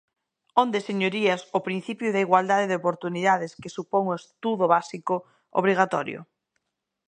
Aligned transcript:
¿Onde 0.63 0.79
señorías, 0.89 1.41
o 1.57 1.59
principio 1.67 2.07
da 2.11 2.23
igualdade 2.25 2.69
de 2.69 2.79
oportunidades 2.81 3.55
que 3.61 3.73
supón 3.77 4.03
o 4.07 4.17
estudo 4.21 4.65
básico 4.75 5.15
obrigatorio? 5.59 6.19